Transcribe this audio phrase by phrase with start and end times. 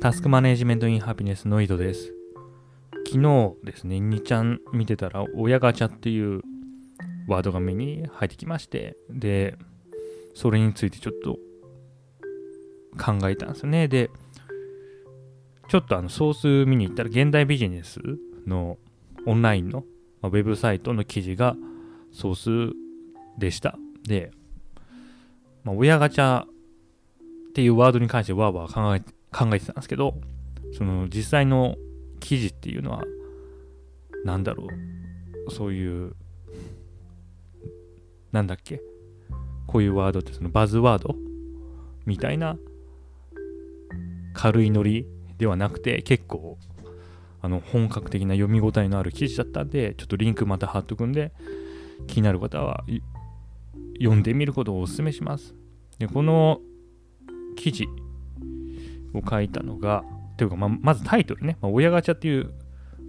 [0.00, 2.12] タスクマネジメントインハピネスの井戸です。
[3.06, 6.42] 昨日ですね、2ちゃん見てたら、親ガチャっていう
[7.26, 9.56] ワードが目に入ってきまして、で、
[10.34, 11.38] それについてちょっと
[13.02, 13.88] 考えたんですよね。
[13.88, 14.10] で、
[15.68, 17.98] ちょっとあのソース見に行ったら、現代ビジネス
[18.46, 18.76] の
[19.24, 19.84] オンラインの、
[20.20, 21.56] まあウェブサイトの記事が
[22.12, 22.76] ソース
[23.38, 23.78] でした。
[24.06, 24.30] で、
[25.64, 26.46] まあ、親ガチャっ
[27.54, 29.00] ていうワードに関してわーわー考え
[29.36, 30.14] 考えてたんですけど、
[30.72, 31.76] その実際の
[32.20, 33.02] 記事っていうのは、
[34.24, 34.68] なんだろ
[35.46, 36.14] う、そういう、
[38.32, 38.80] なんだっけ、
[39.66, 41.14] こういうワードってそのバズワード？
[42.06, 42.56] みたいな
[44.32, 45.06] 軽いノリ
[45.38, 46.56] ではなくて、結構、
[47.42, 51.32] あの本格的な読み応えのある記事だったんで、ちょっとリンクまた貼っとくんで、
[52.06, 52.84] 気になる方は
[53.98, 55.54] 読んでみることをお勧めします。
[55.98, 56.60] で、この
[57.56, 57.88] 記事
[59.18, 60.04] を書いたのが、
[60.36, 62.52] というか、ま、まずタイトルね、まあ、親ガチャっていう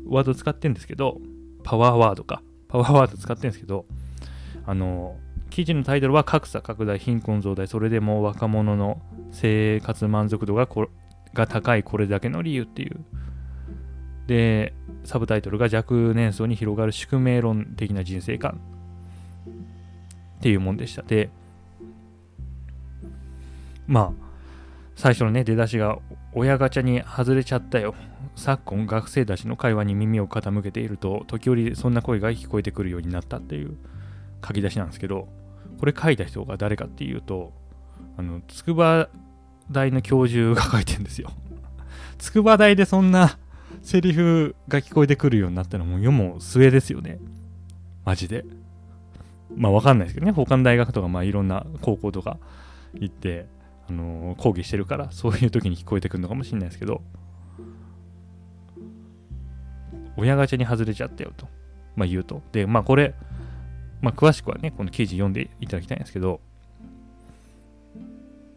[0.08, 1.19] ワード使ってるんですけど、
[1.63, 2.41] パワーワードか。
[2.67, 3.86] パワーワード使ってるんですけど、
[4.66, 5.17] あの、
[5.50, 10.89] 記事のタイトルは格差拡大、貧困増大、それでも若者の生活満足度がこ
[11.33, 12.97] が高いこれだけの理由っていう。
[14.28, 18.59] で、サブタイトルが若年層に広がる宿命論的な人生観
[20.39, 21.02] っていうもんでした。
[21.02, 21.30] で、
[23.88, 24.27] まあ、
[24.98, 26.00] 最初のね、出だしが、
[26.34, 27.94] 親ガチャに外れちゃったよ。
[28.36, 33.78] 昨今、学生たちの会話に耳を傾けていると、時折そんな声が聞こえてくるようになったっていう
[34.44, 35.28] 書き出しなんですけど、
[35.80, 37.53] これ書いた人が誰かっていうと、
[38.18, 39.08] あの、筑波
[39.70, 41.31] 大の教授が書いてるんですよ。
[42.18, 43.38] 筑波大でそんな
[43.84, 47.20] セリフが聞こえてくるようになったのも世も末ですよね。
[48.03, 48.45] マジで。
[49.56, 52.40] まあわかんないですけどね、他の大学とか、まあいろんな高校とか
[52.95, 53.45] 行って、
[53.89, 57.02] あのー講義してるから、そういう時に聞こえてくるのかもしれないですけど、
[60.17, 61.47] 親ガチャに外れちゃったよと、
[61.95, 62.41] まあ言うと。
[62.51, 63.13] で、まあこれ、
[64.01, 66.41] まあ詳しくはね、この記事読んでいただきたいんですけど、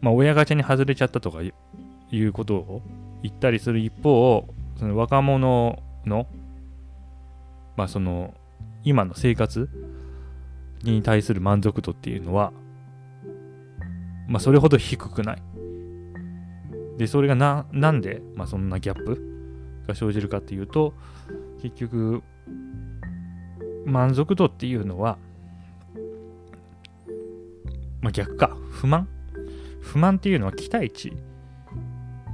[0.00, 1.54] まあ親ガチャに外れちゃったとかいう
[2.10, 2.82] いうことを
[3.22, 4.46] 言ったりする一方、
[4.78, 6.26] その若者の、
[7.76, 8.34] まあその、
[8.82, 9.68] 今の生活
[10.82, 12.52] に対する満足度っていうのは、
[14.30, 15.42] まあそれほど低くない。
[16.98, 20.94] で、それがな、なんで、まあそんなギャップが生じるかっていうと、
[21.60, 22.22] 結局、
[23.84, 25.18] 満足度っていうのは、
[28.00, 29.08] まあ逆か、不満
[29.80, 31.12] 不満っていうのは期待値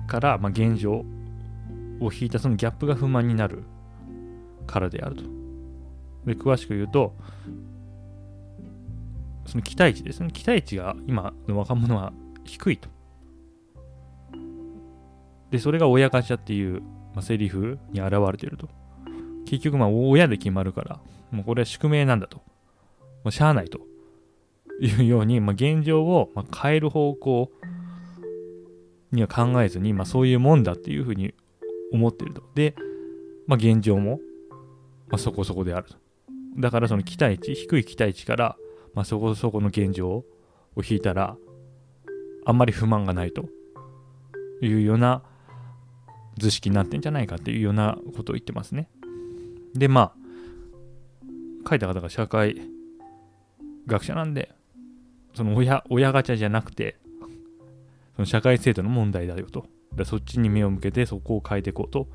[0.06, 1.06] から、まあ、現状
[2.00, 3.62] を引いたそのギャップが不満になる
[4.66, 5.22] からであると。
[6.26, 7.14] で、詳しく言うと、
[9.46, 10.30] その期待値ですね。
[10.32, 12.12] 期待値が今の若者は
[12.44, 12.88] 低いと。
[15.50, 16.80] で、それが親ガチャっていう、
[17.14, 18.68] まあ、セリフに現れていると。
[19.46, 22.38] 結局、まあ、親で決まるから、もうこれは宿命なんだと。
[22.38, 22.42] も
[23.26, 23.80] うしゃあないと。
[24.80, 26.30] いうように、まあ、現状を、
[26.62, 27.50] 変える方向
[29.12, 31.32] には考えずに、まあ、そういうもんだっていうふうに
[31.92, 32.42] 思っていると。
[32.54, 32.74] で、
[33.46, 34.20] まあ、現状も、
[35.08, 35.96] まあ、そこそこであると。
[36.58, 38.56] だからその期待値、低い期待値から、
[38.96, 40.24] まあ、そこそこの現状を
[40.76, 41.36] 引いたら、
[42.46, 43.44] あんまり不満がないと
[44.62, 45.22] いうような
[46.38, 48.88] 図式になってんじゃないかっていうようなことを言ってますね。
[49.74, 52.56] で、まあ、書いた方が社会
[53.86, 54.54] 学者なんで、
[55.34, 56.96] その親、親ガチャじゃなくて、
[58.16, 59.66] その社会制度の問題だよと。
[59.94, 62.06] でそっちに目を向けてそこを変えていこうと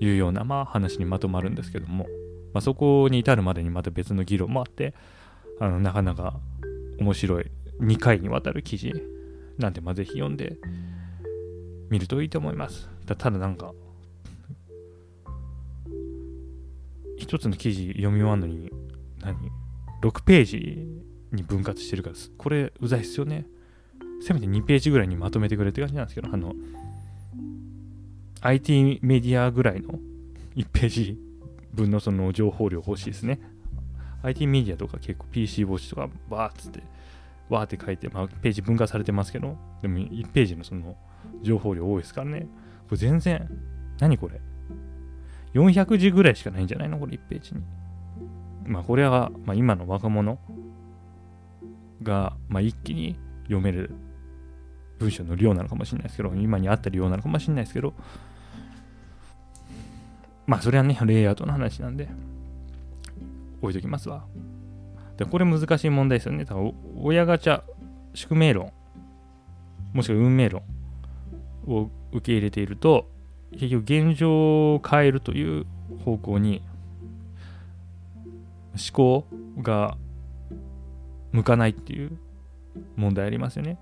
[0.00, 2.06] いうような、まあ、話にまとまるんですけども、
[2.52, 4.94] まあ、そこに至るまでにまた別の議論もあって、
[5.60, 6.40] あのなかなか
[6.98, 7.50] 面白い
[7.80, 8.92] 2回にわたる記事
[9.58, 10.56] なんで、まあ、ぜひ読んで
[11.90, 12.88] みるといいと思います。
[13.06, 13.72] たただなんか、
[17.18, 18.70] 一つの記事読み終わるのに、
[19.20, 19.36] 何
[20.02, 20.88] ?6 ページ
[21.32, 23.46] に分割してるから、これうざいっすよね。
[24.20, 26.54] せめて2ページぐらいにまとめてくれって感じなんですけど、あの、
[28.40, 29.98] IT メディアぐらいの
[30.56, 31.18] 1ページ
[31.72, 33.40] 分のその情報量欲しいですね。
[34.24, 36.82] IT メディアとか結構 PC ウォッチとかバーッつって、
[37.48, 40.96] わーって書いて、まあ、ページ分割されてますけど、でも1ページのその
[41.42, 42.48] 情報量多いですからね。
[42.88, 43.48] これ全然、
[43.98, 44.40] 何これ
[45.54, 46.98] ?400 字ぐらいしかないんじゃないの？
[46.98, 47.62] これ1ページに。
[48.66, 50.38] まあこれは、まあ、今の若者
[52.02, 53.94] が、まあ、一気に読める
[54.98, 57.92] 文章の量なのかもしれないですけど、今に合った量なのかもしれないですけど、
[60.46, 62.08] まあそれはね、レイアウトの話なんで、
[63.64, 64.26] 置いときますわ。
[65.16, 66.44] で、これ難しい問題ですよね。
[66.44, 67.62] 多分親ガチャ、
[68.14, 68.72] 宿命論、
[69.92, 70.62] もしくは運命論
[71.66, 73.10] を受け入れていると
[73.52, 75.66] 結局現状を変えるという
[76.04, 76.62] 方向に
[78.72, 79.26] 思考
[79.62, 79.96] が
[81.30, 82.18] 向かないっていう
[82.96, 83.78] 問題ありますよね。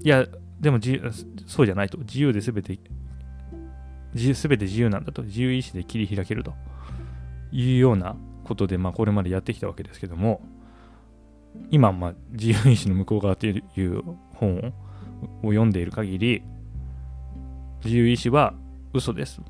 [0.00, 0.26] いや、
[0.60, 0.78] でも
[1.46, 1.96] そうじゃないと。
[1.98, 2.78] 自由で全て、
[4.34, 5.22] すべて自由なんだと。
[5.22, 6.52] 自由意志で切り開けると
[7.52, 10.40] いうようなことで、まあ、これまでやってきたわけですけども、
[11.70, 14.02] 今、まあ、自由意志の向こう側という
[14.34, 14.72] 本
[15.42, 16.42] を読んでいる限り、
[17.84, 18.54] 自由意志は
[18.92, 19.40] 嘘です。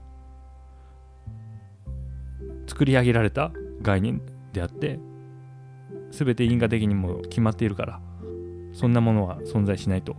[2.67, 3.53] 作り上げられた
[3.83, 4.23] 概念
[4.53, 4.99] であって、
[6.11, 8.01] 全て因果的にも決まっているから、
[8.73, 10.17] そんなものは存在しないと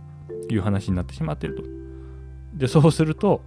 [0.48, 1.62] いう話になってしまっていると。
[2.54, 3.42] で、そうすると、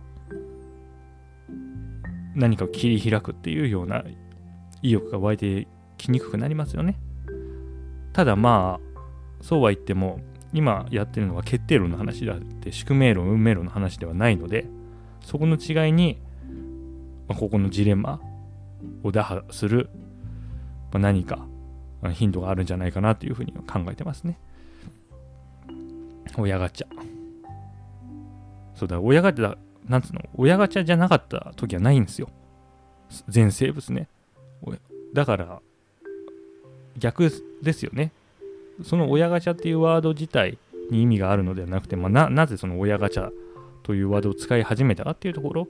[2.35, 4.03] 何かを切り開くっていうような
[4.81, 6.99] 意欲が湧いてきにくくなりますよね。
[8.13, 8.99] ただまあ、
[9.41, 10.19] そうは言っても、
[10.53, 14.67] 今やってるのは決定論の話であって、宿命論、運命論の話ではないので、
[15.21, 16.19] そこの違いに、
[17.27, 18.21] まあ、ここのジレンマ
[19.03, 19.89] を打破する、
[20.91, 21.45] まあ、何か
[22.13, 24.39] 頻度があるんじゃないかなというふうに考えてますね。
[26.37, 26.87] 親ガチャ。
[28.75, 29.57] そうだ、親ガチャ、
[29.87, 32.29] なんつうの、親ガチャじゃなかった時はないんですよ。
[33.27, 34.07] 全生物ね。
[35.13, 35.61] だから、
[36.97, 37.31] 逆
[37.61, 38.11] ですよね。
[38.83, 40.57] その親ガチャっていうワード自体
[40.91, 43.31] に意味があるのではなくて、まあ、ななぜその親ガチャ
[43.83, 45.67] というワードを使い始めたかっていうところ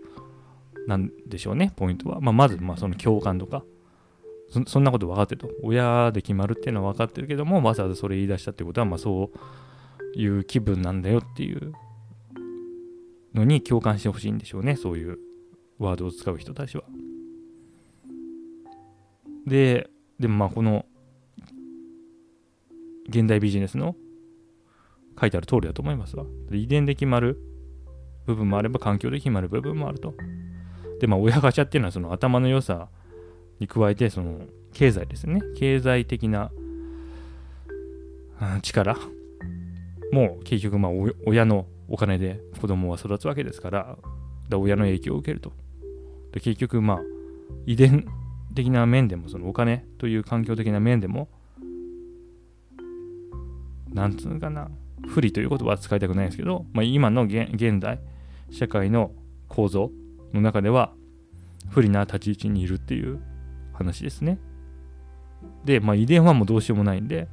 [0.88, 2.20] なんでしょうね、ポイントは。
[2.20, 3.64] まあ、まず、ま、その共感とか
[4.66, 5.50] そ、んなこと分かってると。
[5.62, 9.32] 親で決まるっていうのは分かってるけども、わざわざそれ言い出したってことは、ま、そ
[10.16, 11.74] ういう気分なんだよっていう
[13.34, 15.20] のに共感してほしいんでしょうね、そういう
[15.80, 16.84] ワードを使う人たちは。
[19.48, 19.90] で、
[20.20, 20.86] でもまあ、この
[23.08, 23.96] 現代ビジネスの
[25.20, 26.26] 書いてある通りだと思いますわ。
[26.52, 27.40] 遺伝で決まる
[28.26, 30.14] 部分もあれば環境で決まる部分もあると。
[31.00, 32.90] で、まあ、親ガチャっていうのはその頭の良さ
[33.60, 34.42] に加えて、その
[34.74, 35.42] 経済ですね。
[35.56, 36.52] 経済的な
[38.62, 38.98] 力
[40.12, 40.92] も結局、まあ、
[41.26, 43.98] 親のお金で子供は育つわけですから、
[44.50, 45.54] だ親の影響を受けると。
[46.34, 47.00] で結局、まあ、
[47.66, 48.06] 遺伝
[48.58, 51.30] 的な面でも、そのお金という環境的な面でも、
[53.94, 54.70] なんつうかな、
[55.08, 58.00] 不利という言葉は使いたくないんですけど、まあ、今の現代、
[58.50, 59.12] 社会の
[59.48, 59.92] 構造
[60.34, 60.92] の中では、
[61.70, 63.20] 不利な立ち位置にいるっていう
[63.74, 64.40] 話ですね。
[65.64, 67.28] で、まあ、遺伝はもうどうしようもないんで、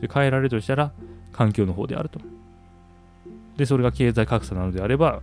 [0.00, 0.92] で変えられるとしたら、
[1.32, 2.20] 環境の方であると。
[3.56, 5.20] で、それが経済格差なのであれば、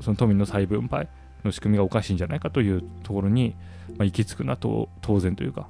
[0.00, 1.08] その富の再分配
[1.44, 3.54] の仕組みがおかしいんじゃないかというところに、
[4.00, 5.68] まあ、行き着くなと当然というか、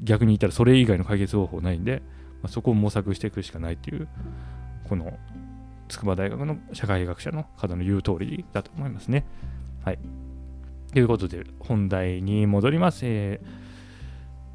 [0.00, 2.00] 逆に言ったらそれ以外の解決方法ないんで、
[2.40, 4.06] まあ、そこを模索していくしかないっていう、
[4.88, 5.18] この
[5.88, 9.26] 筑波大学の社会学者の方の言う通りだと思いますね。
[9.84, 9.98] はい。
[10.92, 13.00] ということで、本題に戻ります。
[13.02, 13.40] え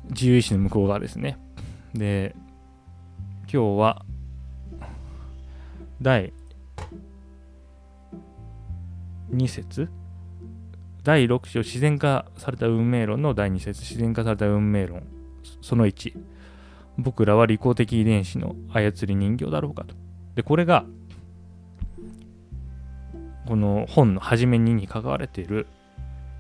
[0.08, 1.38] ー、自由意志の向こう側ですね。
[1.94, 2.34] で、
[3.52, 4.06] 今日は、
[6.02, 6.32] 第
[9.34, 9.90] 2節
[11.04, 15.04] 第6章自然化された運命論の第2節自然化された運命論。
[15.62, 16.14] その1
[16.98, 19.96] 僕らは利己的遺伝子の操り人形だろうかと。
[20.36, 20.86] でこれが
[23.48, 25.68] この本の初めにに書かれている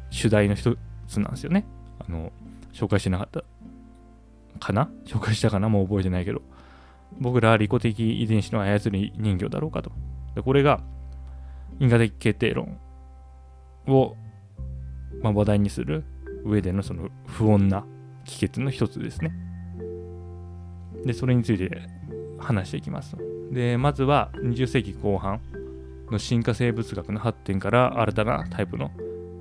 [0.09, 1.65] 主題の一つなんですよね。
[1.99, 2.31] あの
[2.73, 3.43] 紹介してなかった
[4.59, 4.89] かな？
[5.05, 5.69] 紹介したかな？
[5.69, 6.41] もう覚えてないけど。
[7.19, 9.91] 僕らは利己的遺伝子の操り人形だろうかと。
[10.35, 10.81] でこれが
[11.79, 12.77] 因果的決定論
[13.87, 14.15] を、
[15.21, 16.03] まあ、話題にする
[16.43, 17.85] 上でのその不穏な
[18.25, 19.31] 帰結の一つですね。
[21.05, 21.81] で、それについて
[22.39, 23.15] 話していきます。
[23.51, 25.41] で、まずは20世紀後半
[26.11, 28.91] の進化生物学の発展から新たなタイプの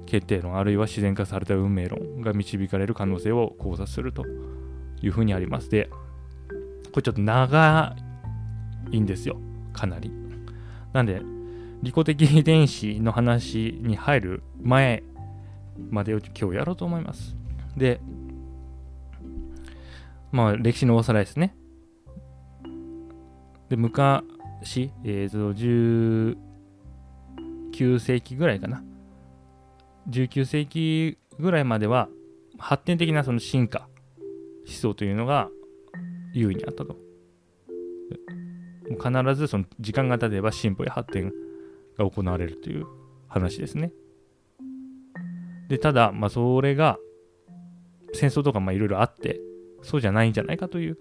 [0.07, 4.25] 決定論あるいは自然化された運命論が導かれる可能性を考察すると
[5.03, 5.69] いうふうにあります。
[5.71, 5.91] で、
[6.93, 7.95] これちょっと長
[8.91, 9.39] いんですよ。
[9.73, 10.11] かなり。
[10.93, 11.21] なんで、
[11.83, 15.03] 利己的遺伝子の話に入る前
[15.91, 17.35] までを今日やろうと思います。
[17.77, 18.01] で、
[20.33, 21.55] まあ歴史のおさらいですね。
[23.69, 26.37] で、昔、えー、と19
[27.99, 28.83] 世紀ぐらいかな。
[30.11, 32.09] 19世紀ぐらいまでは
[32.59, 33.89] 発展的なその進化
[34.67, 35.49] 思想というのが
[36.33, 36.97] 優位にあったと。
[38.91, 41.31] 必ずその時間が経てば進歩や発展
[41.99, 42.87] が行われるという
[43.29, 43.93] 話ですね。
[45.69, 46.99] でただ、まあ、それが
[48.15, 49.41] 戦争とかいろいろあって
[49.83, 50.99] そうじゃないんじゃないかという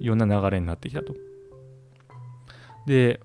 [0.00, 1.14] ような流れになってきたと。
[2.86, 3.20] で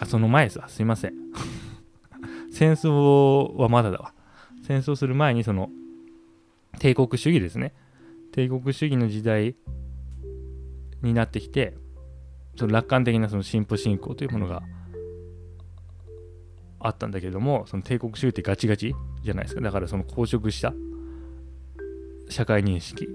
[0.00, 1.14] あその前さすいません。
[2.50, 4.14] 戦争はまだだわ。
[4.66, 5.70] 戦争する前にその
[6.78, 7.74] 帝国主義ですね。
[8.32, 9.54] 帝国主義の時代
[11.02, 11.76] になってきて
[12.56, 14.81] その楽観的なその進歩信仰というものが、うん
[16.82, 19.60] あったんだけどもその帝国主義ってガチガチじゃないですか。
[19.60, 20.72] だからその硬直した
[22.28, 23.08] 社会認識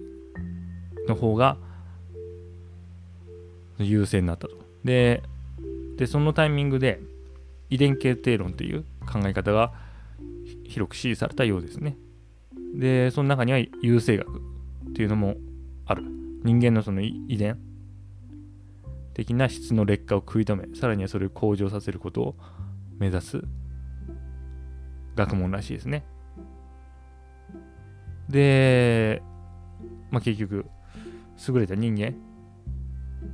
[1.07, 1.57] の方が
[3.79, 4.55] 優勢になったと。
[4.83, 5.23] で
[5.97, 6.99] でそのタイミングで
[7.69, 9.73] 遺伝形定論という考え方が
[10.65, 11.97] 広く支持されたようですね。
[12.75, 15.35] でその中には優生学っていうのも
[15.85, 16.03] ある。
[16.43, 17.57] 人間のその遺伝
[19.13, 22.35] 的な質の劣化を食い止めさらにはそれを向上させることを
[22.99, 23.41] 目指す
[25.15, 26.03] 学問らしいですね。
[28.29, 29.21] で、
[30.11, 30.65] まあ、結局
[31.47, 32.15] 優れた人間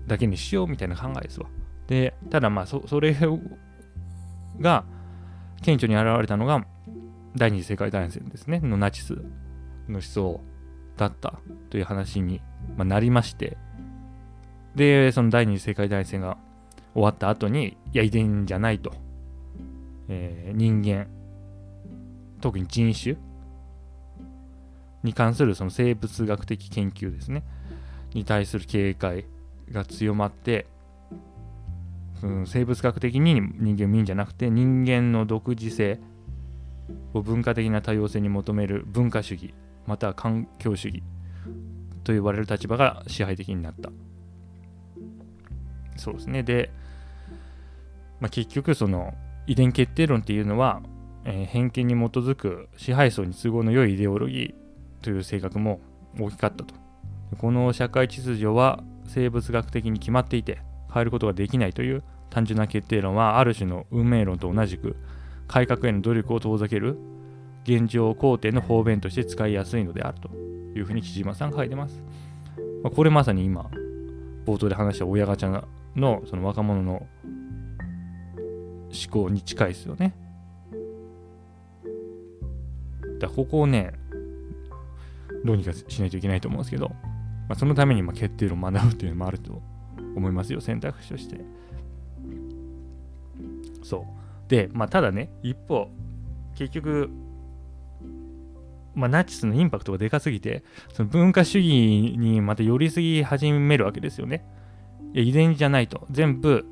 [0.07, 1.47] だけにしようみたいな考えですわ。
[1.87, 3.15] でただまあそそれ
[4.59, 4.85] が
[5.61, 6.65] 顕著に現れたのが
[7.35, 8.59] 第二次世界大戦ですね。
[8.59, 9.13] のナチス
[9.87, 10.41] の思想
[10.97, 11.39] だった
[11.69, 12.41] という話に、
[12.77, 13.57] まなりまして。
[14.75, 16.37] でその第二次世界大戦が
[16.93, 18.93] 終わった後にいや遺伝じゃないと、
[20.09, 21.07] えー、人間
[22.41, 23.15] 特に人種
[25.03, 27.43] に関するその生物学的研究ですね。
[28.13, 29.25] に対する警戒
[29.71, 30.67] が強まって、
[32.21, 35.99] うん、生物学的に人間を見るんじゃなくて人間の独自性
[37.13, 39.53] を文化的な多様性に求める文化主義
[39.87, 41.03] または環境主義
[42.03, 43.89] と呼ばれる立場が支配的になった。
[45.95, 46.43] そうですね。
[46.43, 46.71] で、
[48.19, 49.13] まあ、結局その
[49.47, 50.81] 遺伝決定論っていうのは、
[51.25, 55.81] えー、偏見に基づく支配層に都合の良いイデオロギーという性格も
[56.19, 56.75] 大きかったと
[57.37, 60.61] この社会秩序は生物学的に決まっていて
[60.93, 64.95] 変えることができないという単純な決定論はある種の運命論と同じく
[65.47, 66.97] 改革への努力を遠ざける
[67.63, 70.29] 現状肯定の方便として使いやすいのであると
[70.77, 72.01] いうふうに木島さん書いてます。
[72.83, 73.69] まあ、これまさに今、
[74.45, 75.63] 冒頭で話した親ガチャ
[75.95, 77.07] のその若者の
[78.93, 80.15] 思考に近いですよね。
[83.19, 83.93] だここをね、
[85.43, 86.95] どうにかしないといけないと思うんですけど、ま
[87.49, 89.61] あ、そのためにま決定論を学ぶっていうのもあると
[90.15, 91.43] 思いますよ、選択肢として。
[93.83, 94.05] そ
[94.47, 94.49] う。
[94.49, 95.89] で、まあ、ただね、一方、
[96.55, 97.09] 結局、
[98.95, 104.45] まあ、ナチスのインパクトがでかすぎて、その文化主義にまた寄りすぎ始めるわけですよね。
[105.13, 106.07] いや遺伝じゃないと。
[106.11, 106.65] 全部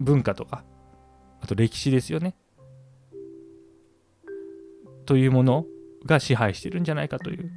[0.00, 0.64] 文化とか、
[1.40, 2.34] あと歴史ですよね。
[5.06, 5.66] というもの
[6.06, 7.50] が支配してるんじゃないかという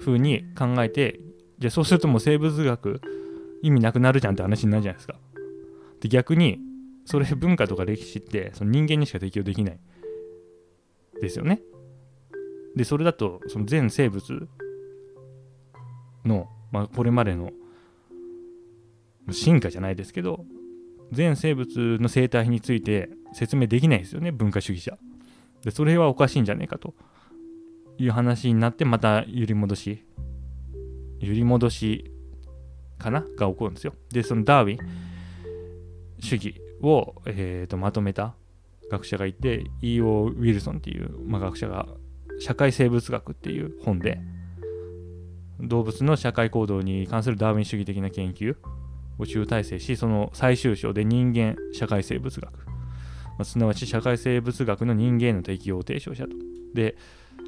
[0.00, 1.20] ふうに考えて、
[1.58, 3.00] じゃあそうするともう生物学
[3.62, 5.16] 意味なくなるじゃんって話になるじゃないですか。
[6.00, 6.58] で逆に
[7.04, 9.80] それ文化とか歴史ってその人間にしか適用できない
[11.20, 11.60] ですよね。
[12.76, 14.48] でそれだとその全生物
[16.24, 17.50] の、まあ、これまでの
[19.30, 20.44] 進化じゃないですけど
[21.12, 24.98] 全生物の生態について説明できないですよね文化主義者。
[25.62, 26.94] でそれはおかしいんじゃねえかと
[27.98, 30.04] いう話になってまた揺り戻し
[31.20, 32.12] 揺り戻し
[32.98, 33.94] かなが起こるんですよ。
[34.10, 35.08] でそのダーウィン
[36.20, 38.34] 主義を、えーと、まとめた
[38.90, 40.26] 学者がいて E.O.
[40.26, 41.86] ウィルソンっていう、まあ、学者が
[42.40, 44.20] 社会生物学っていう本で
[45.60, 48.56] 動物の社会行動に関するダーウィン主義的な研究
[49.18, 52.72] を集大成しその最終章で人間社会生物学、ま
[53.40, 56.32] あ、すなわち社会生物学の人間の適用を提唱したと
[56.74, 56.96] で、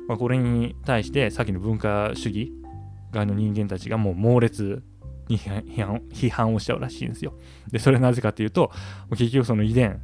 [0.09, 2.53] まあ、これに対してさっきの文化主義
[3.13, 4.83] 側の人間たちがもう猛烈
[5.29, 7.35] に批判批判をしちゃうらしいんですよ。
[7.71, 8.73] で、それはなぜかっていうと、
[9.11, 10.01] 結局その遺伝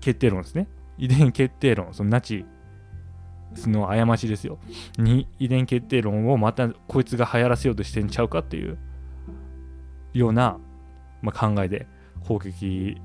[0.00, 0.68] 決定論ですね。
[0.98, 2.44] 遺伝決定論、そのナチ
[3.56, 4.58] の過ちですよ。
[4.98, 8.78] に遺伝決定論をまたこいつが流行らせようとしてんちゃうかっていう
[10.18, 10.58] ような、
[11.22, 11.86] まあ、考えで
[12.26, 13.00] 攻撃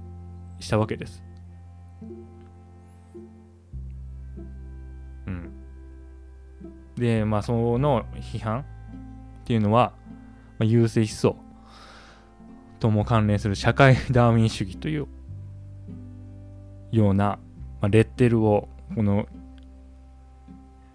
[0.60, 1.24] したわけです。
[5.28, 5.52] うん。
[6.96, 8.64] で、まあ、その批判っ
[9.46, 9.94] ていうのは、
[10.58, 11.36] まあ、優勢思想
[12.80, 15.08] とも関連する社会ダーウィン主義という
[16.92, 17.40] ような、
[17.80, 19.28] まあ、レッテルをこの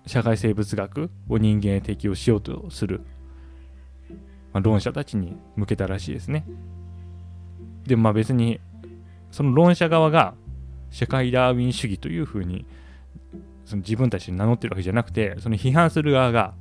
[0.07, 3.03] 社会生物学を人間へ適用しようとする、
[4.53, 6.47] まあ、論者たちに向けたらしいですね。
[7.87, 8.61] でまあ別に
[9.31, 10.35] その論者側が
[10.91, 12.67] 社会ダーウィン主義というふうに
[13.65, 16.55] その自分たちに名乗ってるわけじゃなくてその批判する側が、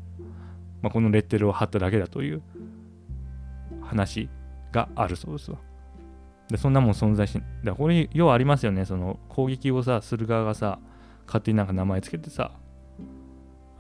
[0.82, 2.42] まあ、このレッテルを貼っただけだという
[3.82, 4.30] 話
[4.72, 5.58] があるそうですわ。
[6.50, 10.80] でそんなもん存在しだこれ要はありますよねその攻撃をさする側がさ
[11.26, 12.52] 勝手になんか名前つけてさ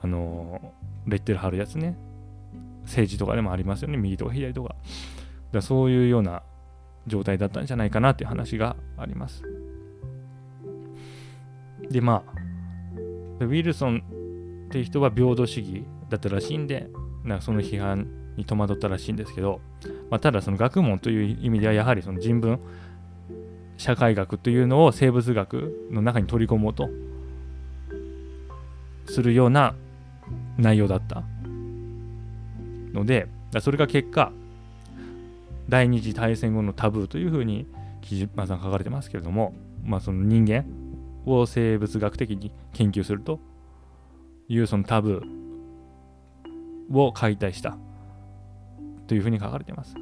[0.02, 0.74] あの
[1.06, 1.98] レッテル貼るやつね
[2.88, 3.98] 政治とかでもありますよね。
[3.98, 4.76] 右とか左とか。
[5.52, 6.42] だそういうような
[7.06, 9.44] 状態だったんじゃないかなっていう話があります。
[11.90, 14.04] でまあウィルソン
[14.68, 16.90] っていう人は平等主義だったらしいんで
[17.24, 19.62] なんかその批判に戸惑ったらしいんですけど、
[20.10, 22.60] まあ、ただその学問という意味ではやはりその人文
[23.78, 26.90] 社会学というのを生物学の中に取り込もうと
[29.06, 29.76] するような
[30.58, 31.24] 内容だった。
[32.98, 33.28] ので
[33.60, 34.32] それが結果
[35.70, 37.68] 第二次大戦後のタブーというふうに
[38.02, 40.66] 木島さん書かれてますけれども、まあ、その人間
[41.26, 43.40] を生物学的に研究すると
[44.48, 47.78] いうそのタブーを解体した
[49.08, 49.96] というふうに書かれてます。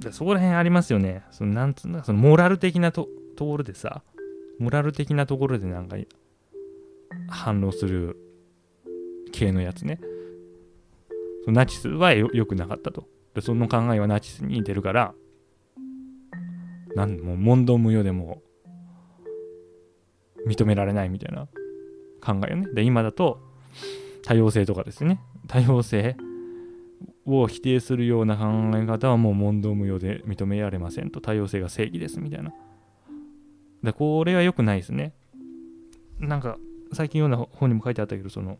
[0.00, 1.22] でそこら辺ありますよね。
[1.30, 4.02] そのなんつうんだ、そのモラル的なとところでさ、
[4.58, 5.96] モラル的なところでなんか
[7.28, 8.16] 反応する
[9.32, 10.00] 系のやつね。
[11.46, 13.06] そのナチスは良くなかったと。
[13.34, 15.14] で、その考えはナチスに似てるから、
[16.96, 18.42] なんも問答無用でも
[20.44, 21.46] 認められないみたいな
[22.20, 22.66] 考えよね。
[22.74, 23.38] で、今だと
[24.24, 25.20] 多様性とかですね。
[25.46, 26.16] 多様性
[27.24, 32.52] を否定するような考え方はもう問答無用で認められませんと多様性が正義ですみたいな。
[33.84, 35.14] でこれは良くないですね。
[36.18, 36.58] なんか
[36.92, 38.58] 最近読んだ本にも書いてあったけどその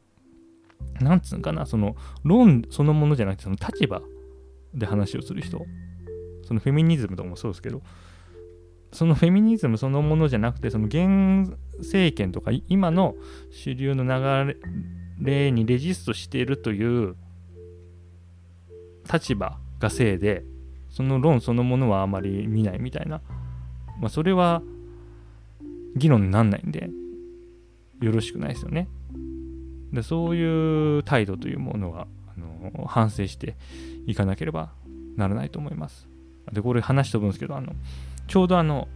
[1.00, 4.00] なんつうのかなその論そのものじゃなくてその立場
[4.74, 5.64] で話をする人。
[6.46, 7.82] そのフェミニズムとかもそうですけど。
[8.92, 13.14] そのフェミニズムそのものじゃなくてその現政権とか今の
[13.50, 14.58] 主流の流
[15.20, 17.16] れにレジストしているという
[19.12, 20.44] 立場がせいで
[20.88, 23.20] その論そのものはあまり見ないみたいな、
[24.00, 24.62] まあ、それは
[25.94, 26.88] 議論になんないんで
[28.00, 28.88] よろしくないですよね。
[29.96, 32.06] でそういう態度というものは
[32.36, 33.56] あの反省して
[34.06, 34.70] いかなければ
[35.16, 36.06] ならないと思います
[36.52, 37.72] でこれ話飛ぶんですけどあの
[38.28, 38.88] ちょうどあの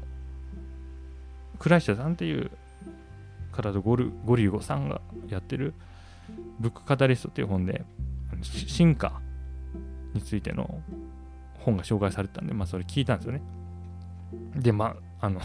[1.59, 2.51] 倉下さんっていう
[3.53, 5.75] 方とゴルゴリュゴさんがやってる
[6.61, 7.85] ブックカタリストっていう本で
[8.43, 9.21] 進化
[10.15, 10.81] についての
[11.61, 13.43] 本が紹介されてたんで、まあ、それ聞いたんですよね。
[14.57, 15.41] で、まあ、あの、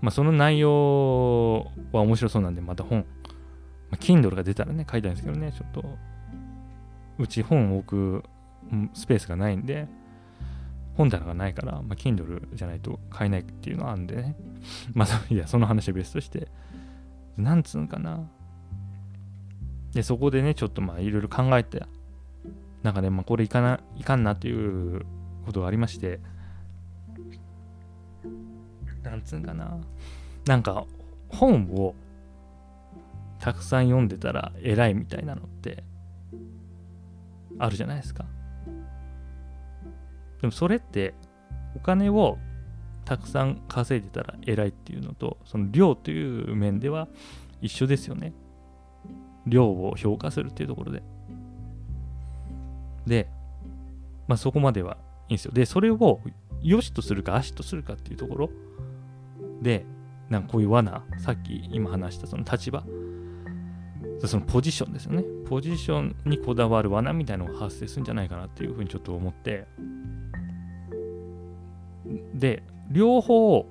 [0.00, 3.04] まあ、その内容は面白そうなんで、また本、
[3.90, 5.84] まあ、Kindle が出たらね、書いたんですけどね、ちょっと、
[7.18, 8.24] うち本を置く
[8.94, 9.88] スペースがないんで、
[10.94, 14.36] 本棚がないから、まあ、Kindle じゃないと買えないっていうのはあるんでね。
[14.94, 16.48] まあ、いや、その話は別として、
[17.36, 18.28] なんつうのかな。
[19.92, 21.84] で、そこでね、ちょっとまあ、いろいろ考えて
[22.82, 24.52] なんかね、まあ、これいかな、いかんなってい
[24.96, 25.04] う
[25.46, 26.20] ことがありまして、
[29.02, 29.78] なんつうんかな。
[30.46, 30.84] なんか、
[31.28, 31.94] 本を
[33.38, 35.84] たくさん読んでたら偉いみたいなのって
[37.58, 38.24] あるじゃないですか。
[40.40, 41.14] でもそれって
[41.74, 42.38] お金を
[43.04, 47.08] たくさん稼いでたら偉いっていうのとその量という面では
[47.60, 48.32] 一緒ですよね。
[49.46, 51.02] 量を評価するっていうところで。
[53.06, 53.28] で、
[54.26, 54.98] まあ、そこまでは
[55.28, 55.52] いいんですよ。
[55.52, 56.20] で、それを
[56.62, 58.50] 良しとするか悪しとするかっていうところ
[59.62, 59.86] で、
[60.28, 62.84] なんかこういう罠、さっき今話したその立場、
[64.26, 65.24] そのポジションですよね。
[65.48, 69.66] ポジションにこだわる罠みたいなのが発生するんじゃないかなっていうふうにちょっと思って、
[72.34, 73.66] で、両方、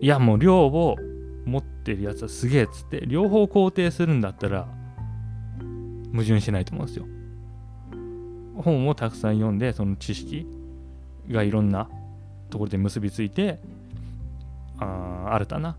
[0.00, 0.96] いやもう量を
[1.44, 4.68] 持ってるやつはすげえっつって、両方肯定するんだったら、
[6.12, 7.06] 矛盾しないと思うんですよ。
[8.62, 10.46] 本をたくさん読んでその知識
[11.30, 11.88] がいろんな
[12.50, 13.60] ところで結びついて
[14.78, 15.76] あ新たな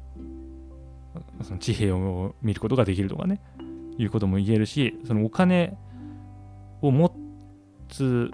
[1.44, 3.42] その地平を見ることができるとかね
[4.00, 5.78] いうことも言えるしそのお金
[6.82, 7.14] を持
[7.90, 8.32] つ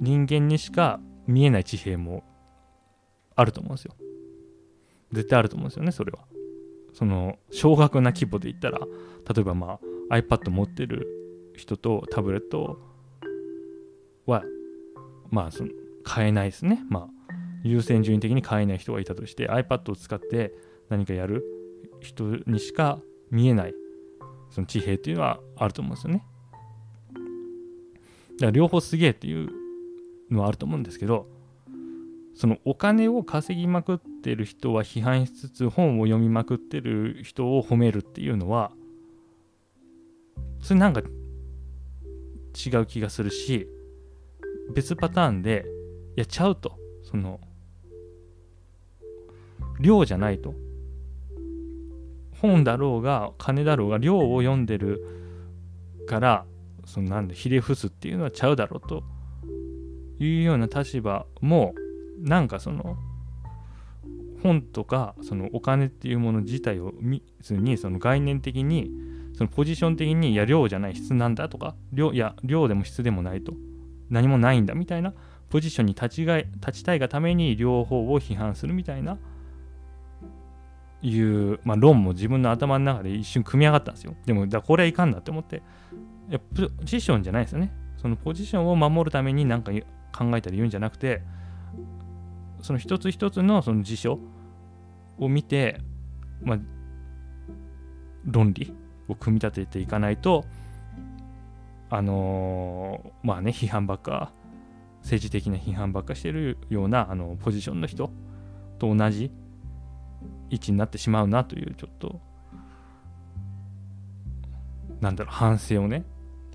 [0.00, 2.24] 人間にしか見えない地平も
[3.36, 3.94] あると思うんですよ
[5.12, 6.20] 絶対あると思うんですよねそれは
[6.94, 9.78] その少額な規模で言ったら例えばま
[10.10, 11.06] あ iPad 持ってる
[11.56, 12.78] 人とタブレット
[14.26, 14.44] は、
[15.30, 15.70] まあ、その
[16.04, 16.80] 買えないですね。
[16.88, 17.08] まあ、
[17.62, 20.52] 優先順位的に買えない人がいたとして、iPad を使って
[20.88, 21.44] 何かやる
[22.00, 23.00] 人にしか
[23.30, 23.74] 見えない、
[24.50, 26.24] その地平っていうのはあると思うんですよね。
[27.14, 27.20] だ
[28.40, 29.50] から両方すげえっていう
[30.30, 31.26] のはあると思うんですけど、
[32.38, 38.70] そのお金を稼ぎまくってる人は批判しつつ本を読みまくってる人を褒めるっていうのは
[40.62, 43.66] それなんか違う気がするし
[44.72, 45.66] 別パターンで
[46.14, 47.40] やっちゃうとその
[49.80, 50.54] 量じゃないと
[52.40, 55.02] 本だろうが金だろうが量を読んでる
[56.08, 56.44] から
[56.86, 59.02] そのなんでひれ伏すっていうのはちゃうだろうと
[60.18, 61.74] いうような立場も
[62.20, 62.96] なんかその
[64.42, 68.90] 本とかそのお金っていうもの自体を見ずにその概念的に
[69.36, 73.52] そのポジション的にいや量じゃない質なんだとか量いや量でも質でもないと
[74.10, 75.12] 何もないんだみたいな
[75.50, 79.18] ポジションに立ちが立ちたいがために両方を批判するみたいな
[81.02, 84.14] いう、まあ、論も自分の頭の中で一瞬組み上がったんですよ。
[84.26, 85.62] でもだこれはいかんなって思って
[86.28, 87.72] やポジションじゃないですよね。
[87.96, 89.72] そのポジションを守るために何か
[90.12, 91.22] 考えたり言うんじゃなくて
[92.62, 94.18] その一つ一つのその辞書
[95.18, 95.80] を見て、
[96.42, 96.58] まあ、
[98.24, 98.72] 論理
[99.08, 100.44] を組み立てていかないと
[101.90, 104.32] あのー、まあね批判ばっか
[105.02, 108.10] 政治的な批判ばっかしてるようなあのポジションの人
[108.78, 109.32] と同じ
[110.50, 112.20] 位置になってしまうなというちょっと
[115.00, 116.04] なんだろう反省をね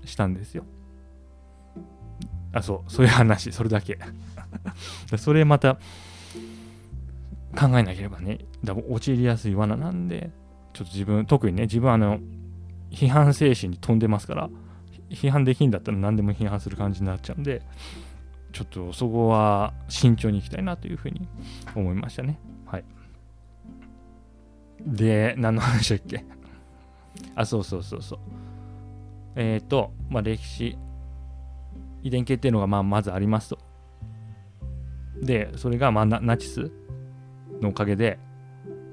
[0.04, 0.64] したんですよ。
[2.52, 3.98] あそうそういう話それだけ。
[5.16, 5.74] それまた
[7.56, 8.38] 考えなければね。
[8.62, 10.30] だ陥りやすい罠なんで
[10.72, 12.18] ちょっと自分特にね自分あの
[12.90, 14.50] 批判精神に飛んでますから
[15.10, 17.62] 批判できんだったら何でも批判する感じになっちゃうんで
[18.52, 21.26] ちょっとそこは慎重にいきたいなというふうに
[21.74, 22.38] 思いましたね。
[24.84, 26.24] で何の話だっけ？
[27.34, 28.18] あそうそうそうそう
[29.36, 30.76] えっ、ー、とまあ歴史
[32.02, 33.58] 遺伝系っていうのがまあまずありますと
[35.22, 36.70] でそれがまあナチス
[37.60, 38.18] のおかげで、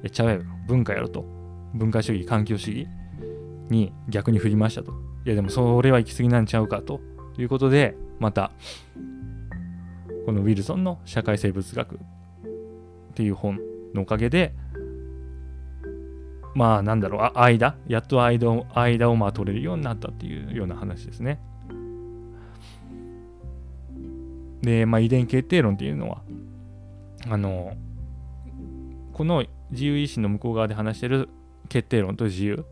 [0.04, 1.26] えちゃうやろ、文化やろと。
[1.74, 2.88] 文化主義、環境主義
[3.70, 4.92] に逆に振りましたと。
[5.26, 7.00] いやでもそれは行き過ぎなんちゃうかと
[7.38, 8.52] いうことで、また、
[10.26, 12.00] このウィルソンの社会生物学っ
[13.14, 13.60] ていう本
[13.94, 14.54] のおかげで、
[16.54, 21.40] まあなんだろう、あ間、やっと間を間をまあ取れるようになったっていうような話ですね。
[24.62, 26.22] で、まあ遺伝決定論っていうのは、
[27.30, 27.74] あの、
[29.14, 31.30] この自由意志の向こう側で話してる
[31.70, 32.66] 決定論と自由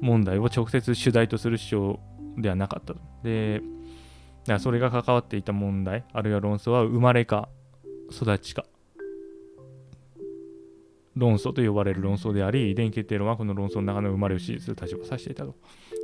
[0.00, 2.00] 問題を直接主題とする主張
[2.36, 3.00] ではなかったと。
[3.24, 3.62] で、
[4.46, 7.48] だそれが関わっていた問題、あるいは論争は生まれか
[8.10, 8.64] 育ちか。
[11.18, 15.54] 論争と呼ばれる論争であり、遺伝決定論はこの論争の中の生まれを支持する立場を指していたと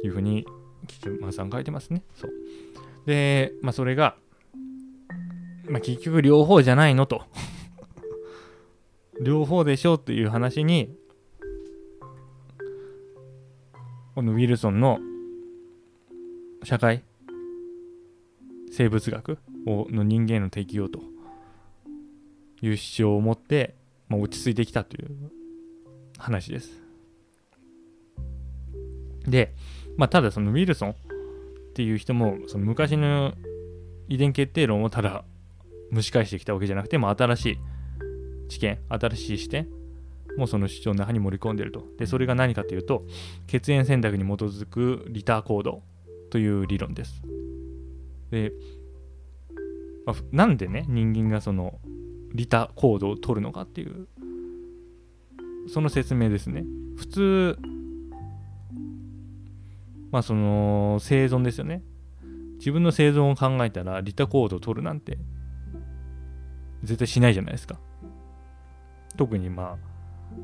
[0.02, 0.44] いうふうに、
[0.86, 2.02] 吉間さん書いてますね。
[2.14, 2.32] そう。
[3.06, 4.16] で、まあそれが、
[5.68, 7.22] まあ結局両方じゃないのと
[9.22, 10.94] 両方でしょうっていう話に
[14.14, 14.98] このウィルソンの
[16.62, 17.02] 社会
[18.70, 21.00] 生物学をの人間の適用と
[22.60, 23.74] いう主張を持って、
[24.08, 25.10] まあ、落ち着いてきたという
[26.18, 26.82] 話です。
[29.26, 29.54] で、
[29.96, 30.94] まあ、ただそのウィルソンっ
[31.74, 33.34] ていう人もその昔の
[34.08, 35.24] 遺伝決定論をただ
[35.92, 37.58] 蒸し返してきたわけじゃなくて、まあ、新しい
[38.48, 39.68] 知見、新しい視点
[40.36, 41.84] もその主張の中に盛り込んでると。
[41.98, 43.04] で、それが何かというと、
[43.46, 45.82] 血縁選択に基づくリターコード
[46.30, 47.22] という理論です。
[48.30, 48.52] で、
[50.06, 51.78] まあ、なんでね、人間がその
[52.34, 54.08] リタコードを取るのかっていう、
[55.68, 56.64] その説明ですね。
[56.96, 57.58] 普通、
[60.10, 61.82] まあその生存ですよね。
[62.58, 65.18] 自分の生存を考えたらリタコードを取るなんて
[66.82, 67.78] 絶対しないじゃないですか。
[69.16, 69.94] 特にまあ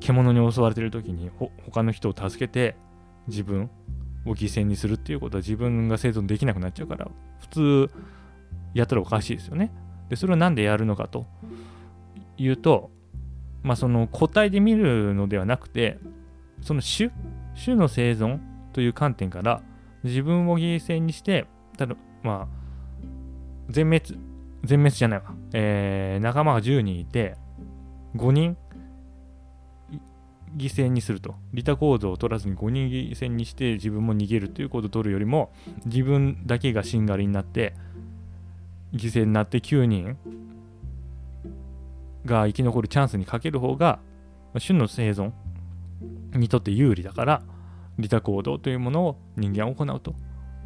[0.00, 2.76] 獣に襲われてる時にほ他の人を助けて
[3.26, 3.70] 自分
[4.26, 7.09] を犠牲にするっていうことは自分が生存できなくなっちゃうから
[7.40, 7.90] 普通
[8.74, 9.72] やったらおかしいですよね。
[10.09, 11.26] でそれを何でやるのかと
[12.40, 12.90] いうと
[13.62, 15.98] まあその個体で見るのではなくて
[16.62, 17.11] その種
[17.62, 18.40] 種の生存
[18.72, 19.62] という観点から
[20.03, 22.61] 自分を犠牲にしてただまあ
[23.68, 24.18] 全滅
[24.64, 27.37] 全滅じゃないわ、えー、仲間が10人いて
[28.16, 28.57] 5人
[30.57, 31.37] 犠牲にすると。
[31.53, 35.53] 利他行動を取らずに5人犠牲にして自分も逃げるという行動を取るよりも
[35.87, 37.74] 自分だけがしんがりになって
[38.92, 40.16] 犠牲になって9人
[42.24, 43.98] が生き残るチャンスにかける方が
[44.64, 45.33] 種の生存
[46.35, 47.42] にとって有利だから
[47.98, 50.14] 利他行動というものを人間は行うと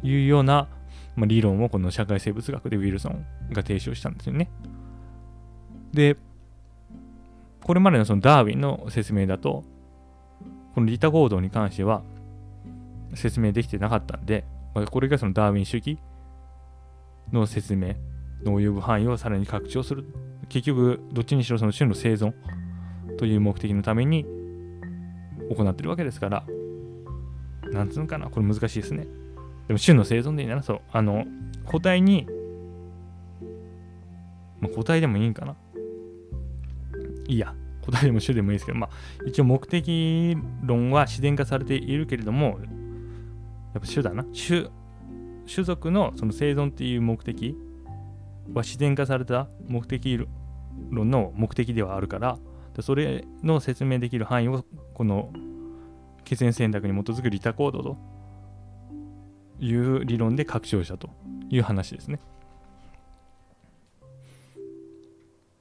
[0.03, 0.69] いうような、
[1.15, 4.49] ま、理論をこの社会生物学でウィルソンが提唱したんですよね。
[5.93, 6.17] で、
[7.63, 9.63] これまでのそのダーウィンの説明だと、
[10.75, 12.03] この利他行動に関しては
[13.15, 14.45] 説明できてなかったんで、
[14.91, 15.97] これがそのダーウィン主義
[17.31, 17.95] の説明
[18.43, 20.05] の及ぶ範囲をさらに拡張する
[20.49, 22.33] 結局どっちにしろその種の生存
[23.17, 24.25] という目的のために
[25.49, 26.45] 行ってるわけですから。
[27.71, 29.07] なんつうのかなこれ難しいですね。
[29.67, 31.25] でも種の生存でいいなそうあの
[31.65, 32.27] 個体に
[34.59, 35.55] まあ個体でもいいんかな。
[37.27, 38.89] いいや個体でも種でもいいですけどまあ
[39.25, 42.59] 一応目的論は自然化されているけれども
[43.73, 44.23] やっぱ種だな。
[44.25, 44.67] 種
[45.51, 47.55] 種族のその生存っていう目的
[48.53, 50.19] は自然化された目的
[50.89, 52.37] 論の目的ではあるから
[52.81, 55.31] それの説明できる範囲をこの
[56.25, 57.97] 血縁選択に基づく利他行動と
[59.59, 61.09] いう理論で拡張したと
[61.49, 62.19] いう話ですね。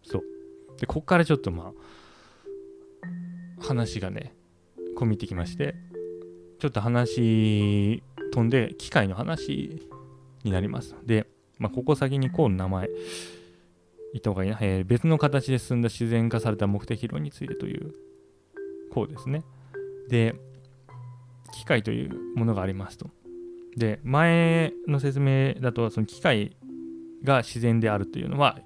[0.03, 0.23] そう。
[0.81, 1.73] で、ここからちょっとま
[3.61, 4.35] あ、話がね、
[4.97, 5.77] 込み入ってきまして、
[6.59, 9.87] ちょっと話飛んで、機械の話
[10.43, 10.97] になります。
[11.05, 11.27] で、
[11.59, 12.89] まあ、ここ先にこう名前、
[14.13, 17.95] 言った方がいいな、えー、別の形で進んだ自然化された目的論についてという、
[18.93, 19.43] こうですね。
[20.09, 20.35] で、
[21.53, 23.11] 機械というものがありますと。
[23.77, 26.57] で、前の説明だと、その機械
[27.25, 28.59] が自然であるというのは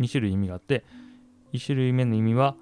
[0.00, 0.84] 2種類意味があって、
[1.52, 2.56] 1種類目の意味は、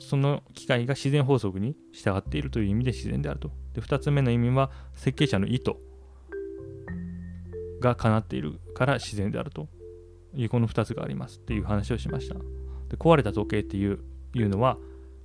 [0.00, 3.50] その機械が自然法則に従っているという意味で自然であると。
[3.74, 5.74] で、2つ目の意味は、設計者の意図
[7.80, 9.68] が叶っているから自然であると
[10.34, 12.34] いうこの2つがありますっていう話をしました。
[12.34, 14.00] で壊れた時計っていう
[14.34, 14.78] いうのは、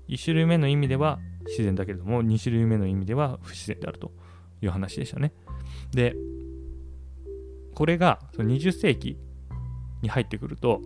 [0.07, 4.11] 1種類目の意味では自然だけれども、2種類目の意味では不自然であると
[4.61, 5.33] いう話でしたね。
[5.91, 6.15] で、
[7.73, 9.17] これがその20世紀
[10.01, 10.81] に入ってくると、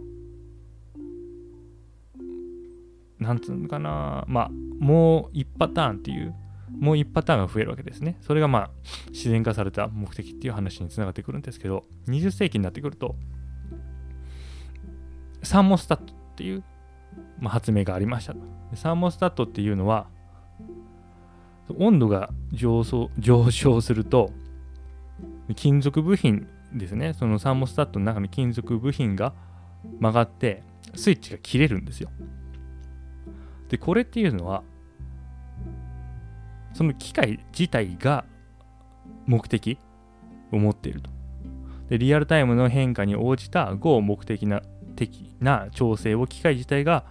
[3.19, 4.49] なんつうのかな、まあ、
[4.79, 6.33] もう1パターンっていう、
[6.71, 8.17] もう1パターンが増えるわけですね。
[8.21, 8.69] それがまあ、
[9.09, 13.15] 自然化された目的っていう話につながってくるんですけど、20世紀になってくると、
[15.43, 16.63] サーモスタットっていう、
[17.39, 18.35] まあ、発明がありました。
[18.75, 20.07] サーモスタットっていうのは、
[21.79, 24.31] 温度が上昇上昇すると、
[25.55, 29.33] 金属部品ですね、そのサーモスタットの中の金属部品が
[29.99, 30.63] 曲がって、
[30.95, 32.09] スイッチが切れるんですよ。
[33.69, 34.63] で、これっていうのは、
[36.77, 38.23] その機械自体が
[39.25, 39.79] 目的
[40.51, 41.09] を持っていると。
[41.89, 44.61] で、リアルタイムの変化に応じた合目的な
[44.95, 47.03] 的な調整を機械自体が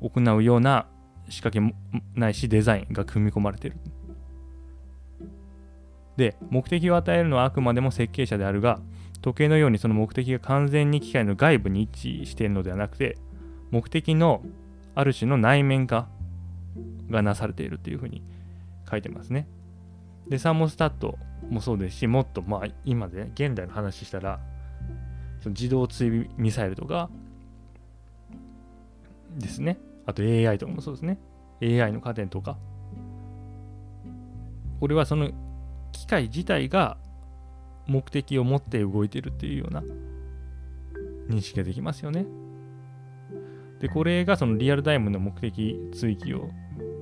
[0.00, 0.86] 行うような
[1.28, 1.72] 仕掛けも
[2.14, 3.78] ないしデザインが組み込まれている。
[6.16, 8.78] で、目的を与えるのはあくまでも設計者であるが、
[9.22, 13.18] 時計のようにその目的が完全に機械の外部に位置しているのではなくて、
[13.72, 14.44] 目的の
[14.94, 16.08] ある種の内面化
[17.10, 18.22] がなされているっていうふうに
[18.90, 19.48] 書いてますね。
[20.28, 24.40] で、サーモスタットもそうですし、もっとまあ今で、現代の話したら、
[25.40, 27.10] その自動追尾ミサイルとか
[29.38, 29.78] ですね。
[30.06, 31.18] あと AI とかもそうですね。
[31.62, 32.58] AI の家電とか。
[34.80, 35.30] これはその
[35.92, 36.96] 機械自体が
[37.86, 39.82] 目的を持って動いてるっていうような
[41.28, 42.26] 認識ができますよね。
[43.80, 46.50] で、これがそのリアルタイムの目的追記を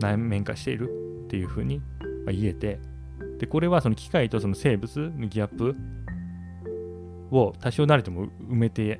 [0.00, 0.90] 内面化している
[1.28, 1.82] っていうふうに
[2.26, 2.80] 言えて、
[3.38, 5.76] で、これはその機械とその生物のギャップ
[7.30, 8.98] を多少なりとも埋めて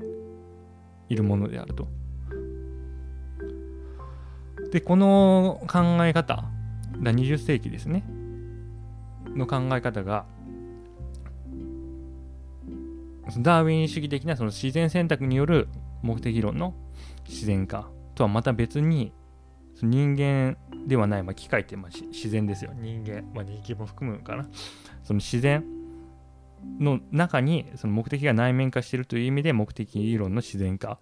[1.09, 1.89] いるものであると。
[4.73, 6.45] で、この考え方、
[7.01, 8.05] だ20世紀ですね、
[9.35, 10.27] の考え方が、
[13.39, 15.69] ダーウィン主義的なその自然選択による
[16.03, 16.75] 目的論の
[17.27, 19.15] 自然化とはまた別に、
[19.87, 22.73] 人間ではない、まあ、機械ってまあ自然ですよ。
[22.75, 24.49] 人間、まあ、人間も含むかな。
[25.05, 25.65] その自然
[26.81, 30.99] の中にその目的が内面化しているという意味で目的理論の自然化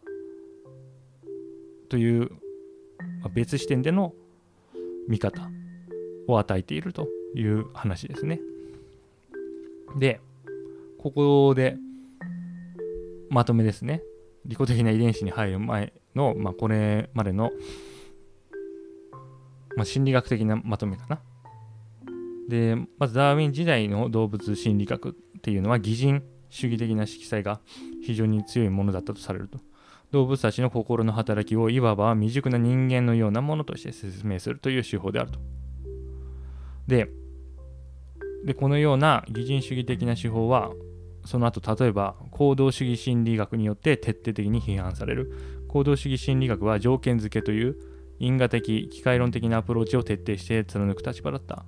[1.88, 2.30] という、
[3.20, 4.12] まあ、別視点での
[5.08, 5.50] 見方
[6.26, 8.40] を与えているという話ですね。
[9.98, 10.20] で、
[10.98, 11.76] ここで
[13.30, 14.02] まとめですね。
[14.44, 17.50] 利己的な遺伝子に入る前の、まあ、これまでの、
[19.76, 21.20] まあ、心理学的なまとめかな。
[22.48, 27.60] で、まずダーウィン時代の動物心理学っていうのは擬人主義的な色彩が
[28.02, 29.60] 非常に強いものだったとされると。
[30.12, 35.40] 動物たちの心の働きをいわば未熟な人間のようなものとして説明するという手法であると。
[36.86, 37.10] で、
[38.44, 40.70] でこのような擬人主義的な手法は
[41.24, 45.32] その後例えば行動主義心理学によって徹底的に批判される
[45.68, 47.76] 行動主義心理学は条件付けという
[48.18, 51.64] 因果的機械論的なアプローチを徹底して貫く立場だった。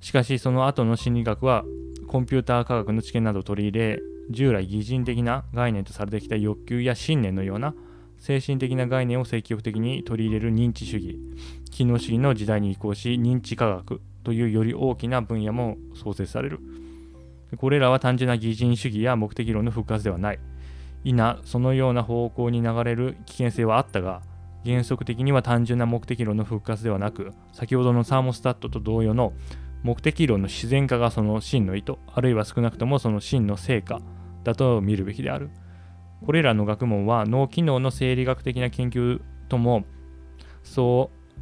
[0.00, 1.64] しかしその後の心理学は
[2.06, 4.00] コンピューター科学の知見などを取り入れ
[4.30, 7.74] 従来擬人的な概念とされてきた欲求や信念のような
[8.18, 11.18] 精神的な概念を積極的に取り入れる認知主義
[11.70, 16.60] 機能主義の時代に移行し認知科学というより大きな分野も創設される。
[17.56, 20.38] これらは単純な擬人主義や目的論の復活ではない。
[21.04, 24.22] 否そのような方向に流れる危険性はあったが
[24.64, 29.32] 原則的には単純な目的論の復活ではなく先ほどのサーモスタットと同様の
[29.82, 34.00] 目的論の自然化がその真の意図あるいは少なくともその真の成果
[34.44, 35.50] だと見るべきである。
[36.24, 39.84] これらの学問は脳機能の生理学的な研究とも
[40.62, 41.40] そう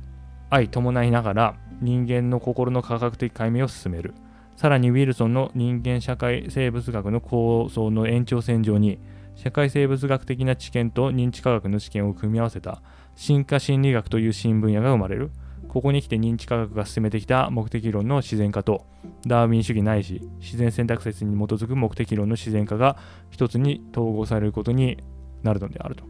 [0.51, 4.15] 相伴いながら人間の心の科学的解明を進める。
[4.57, 8.99] さらにウィルソンの人間社会生物学の構想の延長線上に
[9.39, 12.83] 社会生物学的な知見と認知科学の知見を組み合わせた
[13.15, 15.31] 進化心理学という新分野が生まれる
[15.69, 18.85] ここに来て認知科学が進めてきた目的論の自然化と
[19.29, 22.97] ダーウィン主義ないし自然選択説に基づく目的論の自然化が
[23.31, 24.99] 一つに統合されることに
[25.45, 26.05] なるのであると。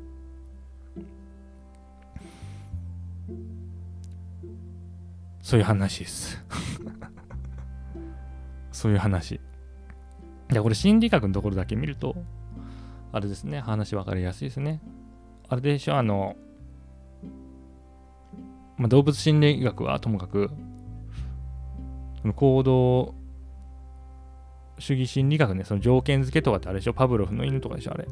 [5.43, 6.45] そういう話です
[8.73, 9.35] そういう話。
[10.51, 12.17] いや、これ心理学のところだけ見ると、
[13.19, 14.81] あれですね、話分かりやすいですね。
[15.49, 16.37] あれでしょ、あの、
[18.77, 20.51] まあ、動物心理学はともかく、
[22.23, 23.15] その行動
[24.79, 28.07] 主義心理学ね、その条件付けとかってあれでしょ、パブロフの犬とかでしょ、あれ。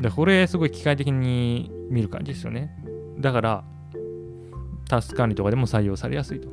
[0.00, 2.74] で、これすごい機械的に見る感じですよね。
[3.18, 3.64] だから、
[4.88, 6.48] タスク管理とかでも採用されやすいと。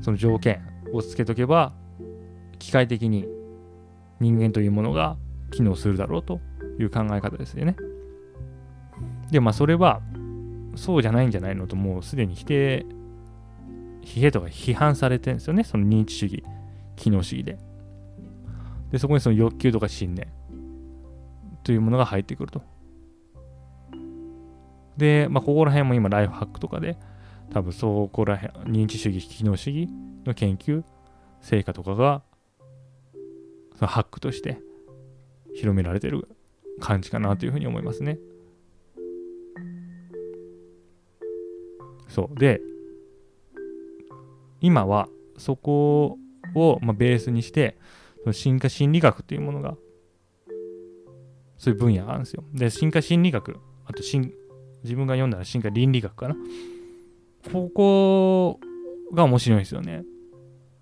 [0.00, 0.62] その条件
[0.94, 1.74] をつけとけば、
[2.58, 3.26] 機械的に
[4.20, 5.16] 人間というものが
[5.50, 6.40] 機能するだろうと
[6.78, 7.76] いう考え方ですよね。
[9.30, 10.00] で、まあ、それは、
[10.76, 12.86] そうじゃないんじゃないのと、もうすでに否定、
[14.02, 16.44] 否定とか批判されてるんですよね、その認知主義、
[16.96, 17.58] 機能主義で。
[18.90, 20.28] で、そこにその欲求とか信念
[21.62, 22.62] というものが入ってくると。
[24.96, 26.96] で、まあ、ここら辺も今、ライフハックとかで、
[27.50, 29.88] 多分そこら辺、認知主義、機能主義
[30.24, 30.84] の研究、
[31.40, 32.22] 成果とかが、
[33.86, 34.58] ハックとして
[35.54, 36.28] 広められてる
[36.80, 38.18] 感じかなというふうに思いますね。
[42.08, 42.38] そう。
[42.38, 42.60] で、
[44.60, 46.18] 今はそこ
[46.54, 47.76] を、まあ、ベースにして、
[48.22, 49.76] その進化心理学っていうものが、
[51.58, 52.44] そういう分野があるんですよ。
[52.52, 54.32] で、進化心理学、あと進、
[54.82, 56.36] 自分が読んだら進化倫理学かな。
[57.52, 58.60] ここ
[59.12, 60.04] が面白いんですよね。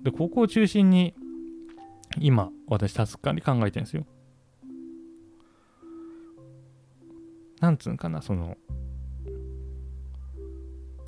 [0.03, 1.15] で、ここを中心に、
[2.21, 4.07] 今、私、タスク管理考えてるんですよ。
[7.61, 8.57] なんつうんかな、その、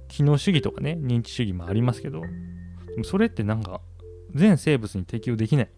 [0.08, 2.22] 機能主義とかね、認知主義もありますけど、
[3.02, 3.80] それってなんか、
[4.34, 5.70] 全生物に適用できない。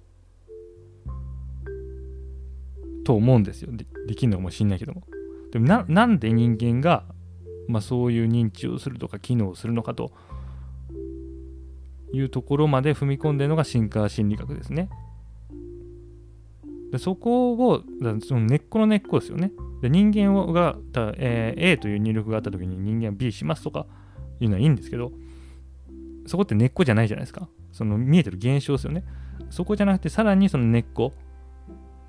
[3.04, 3.70] と思うんですよ。
[3.72, 5.04] でできるのかもしんないけども。
[5.52, 7.04] でもな、なんで人間が、
[7.68, 10.12] まあ、そういう認知をするとか機能をするのかと
[12.12, 14.90] いうところまで踏み込んでるのが進化心理学ですね。
[16.96, 17.82] でそこを、
[18.26, 19.52] その根っこの根っこですよね。
[19.82, 20.78] で人間が、
[21.18, 23.86] えー、A という入力があった時に人間は B しますとか
[24.40, 25.12] いうのはいいんですけど、
[26.26, 27.48] そこって根っこじゃないじゃないですか。
[27.72, 29.04] その見えてる現象ですよね。
[29.50, 31.12] そこじゃなくて、さらにその根っこ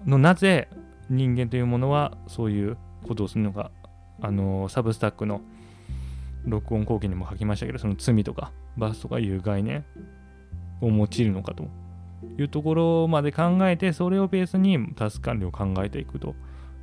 [0.05, 0.69] のなぜ
[1.09, 3.71] 人間というものはそういうことをするのか、
[4.21, 5.41] あのサブスタックの
[6.45, 9.83] 録音後期にも書きましたけど、その罪とか罰とかいう概念
[10.81, 11.67] を用いるのかと
[12.37, 16.35] いうところまで考えて、それをベースにタスク管理を考えていくと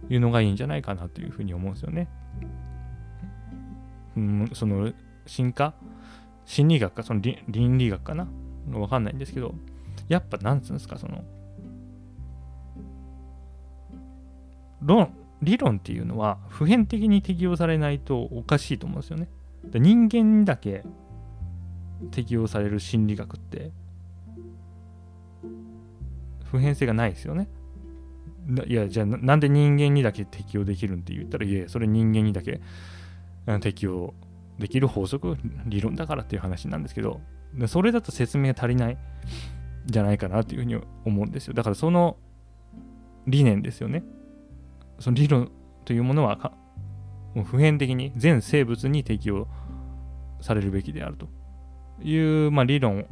[0.09, 2.09] いうのがいいんじゃないかなというふうに思うんですよね。
[4.17, 4.93] うん、その
[5.27, 5.75] 進化？
[6.45, 6.95] 心理学？
[6.95, 8.29] か、その倫理学かな？
[8.73, 9.55] わかんないんですけど、
[10.09, 11.25] やっぱなんつうんですか、その、
[14.83, 19.29] 論、理論っていうのは普遍的に適用されないとおかしいと思うんですよね。
[19.73, 20.85] 人間にだけ
[22.11, 23.73] 適用される心理学って
[26.55, 27.49] 普遍性がないですよね。
[28.69, 32.61] いや、じゃあなんで人間にだけ適用できるんって言ったら、いや、それ人間にだけ
[33.61, 34.15] 適用
[34.61, 35.37] できる法則、
[35.67, 37.21] 理論だからっていう話なんですけど、
[37.67, 38.99] それだと説明が足りない
[39.87, 41.55] じゃないかなっていうふうに思うんですよ。
[41.55, 42.19] だからその
[43.27, 44.05] 理念ですよね。
[45.01, 45.51] その理論
[45.85, 46.53] というものは
[47.35, 49.49] もう普遍的に全生物に適用
[50.41, 51.27] されるべきであると
[52.01, 53.07] いう、まあ、理論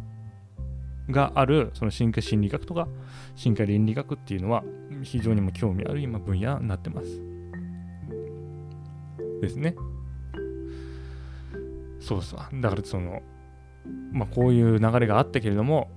[1.13, 2.89] があるその進化心理学とか
[3.37, 4.65] 進化倫理学っていうのは
[5.03, 7.21] 非常にも興味ある今分野になってます。
[9.41, 9.75] ですね。
[12.01, 12.61] そうそう。
[12.61, 13.23] だからその、
[14.13, 15.91] まあ、こういう流れがあったけれども、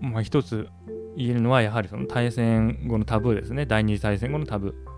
[0.00, 0.68] まあ、一つ
[1.16, 3.66] 言えるのはやはりその大戦後のタブーですね。
[3.66, 4.96] 第二次大戦後のタブー。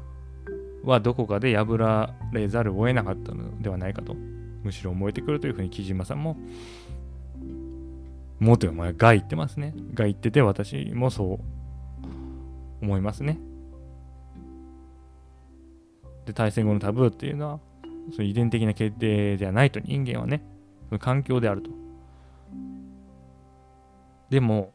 [0.84, 6.36] はどこかで破られざるを得なかったのではないかとむしろ思えてくるというふうに木島さんも
[8.38, 9.74] もっとお前が言ってますね。
[9.94, 13.38] が言ってて私もそう思いますね。
[16.24, 17.60] で対戦後のタブーっていうのは
[18.12, 20.44] その遺伝的な決定ではないと人間はね
[20.88, 21.70] その環境であると。
[24.30, 24.74] でも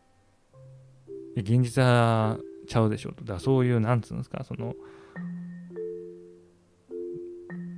[1.35, 2.37] 現実は
[2.67, 3.23] ちゃうでしょうと。
[3.23, 4.75] だそういうなんつうんですかその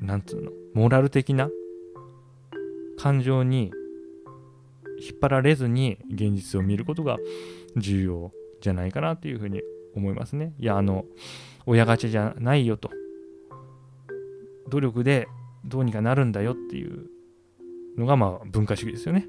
[0.02, 1.50] なんつうのモラル的な
[2.98, 3.72] 感情に
[5.00, 7.18] 引っ張られずに現実を見ることが
[7.78, 8.32] 重要
[8.62, 9.62] じゃないかなっていうふうに
[9.96, 10.54] 思いますね。
[10.60, 11.06] いや、あの、
[11.66, 12.92] 親ガチャじゃないよと。
[14.70, 15.28] 努力で
[15.64, 17.08] どうにかなるんだよっていう
[17.98, 19.28] のがまあ文化主義ですよね。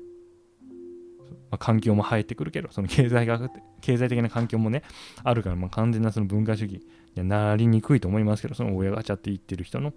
[1.51, 3.49] まあ、環境も入ってくるけど、その経済学、
[3.81, 4.83] 経済的な環境もね、
[5.23, 6.81] あるから、まあ、完全なその文化主義
[7.14, 9.93] になりにくいと思いますけど、その親ガチャって言ってる人の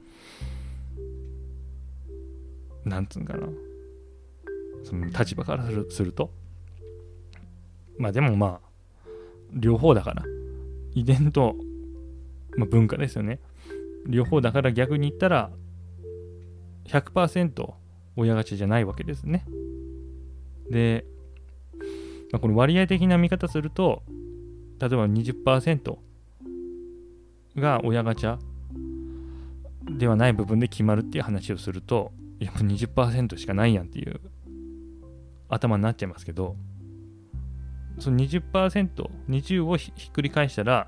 [2.85, 3.47] なんつうんかな、
[4.83, 6.31] その立場からすると、
[7.97, 8.69] まあでもまあ、
[9.53, 10.23] 両方だから、
[10.93, 11.55] 遺伝と、
[12.55, 13.39] まあ、文化ですよね。
[14.07, 15.51] 両方だから逆に言ったら、
[16.85, 17.73] 100%
[18.15, 19.45] 親勝ちじゃないわけですね。
[20.69, 21.05] で、
[22.31, 24.03] まあ、この割合的な見方すると、
[24.79, 25.97] 例えば20%
[27.57, 28.37] が親ガチャ
[29.97, 34.19] ではない部分で決まるっていう話をすると、やもう20%しかないやんっていう
[35.49, 36.55] 頭になっちゃいますけど
[37.99, 40.87] その 20%20 をひっくり返したら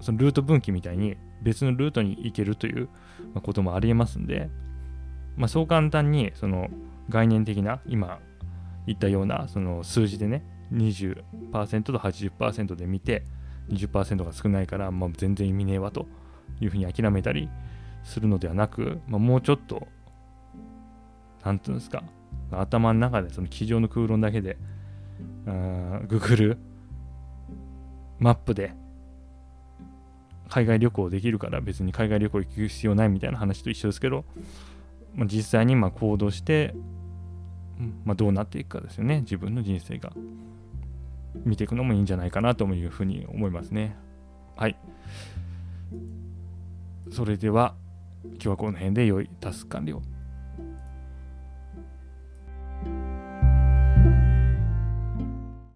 [0.00, 2.88] そのルート分岐みたいに別のルートに行けるという
[3.42, 4.48] こともありえますんで、
[5.36, 6.68] まあ、そう簡単にその
[7.08, 8.20] 概念的な今
[8.86, 13.24] 言ったようなその数字でね20%と80%で見て
[13.68, 16.06] 20%が少ないから、まあ、全然意味ねえわと
[16.60, 17.48] いうふうに諦めたり
[18.04, 19.86] するのではなく、まあ、もうちょっと、
[21.44, 22.02] なんていうんですか、
[22.60, 24.56] 頭の中でその机上の空論だけで、
[25.46, 26.56] Google
[28.18, 28.74] マップで
[30.48, 34.24] 海外旅行できるから別に海外旅行行く必要ないみたいな話と一緒ですけど、
[35.14, 36.74] まあ、実際にま行動して、
[38.04, 39.20] まあ、どうなっていくかですよね。
[39.20, 40.12] 自分の人生が。
[41.46, 43.96] 見ていくのもいいんじゃないかなというふうに思いますね。
[44.54, 44.76] はい。
[47.10, 47.74] それでは
[48.24, 50.02] 今日はこの辺で良いタスク完了。